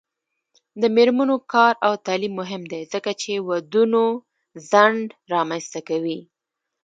[0.81, 4.03] د میرمنو کار او تعلیم مهم دی ځکه چې ودونو
[4.69, 6.19] ځنډ رامنځته کوي.